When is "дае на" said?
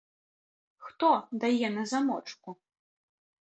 1.45-1.83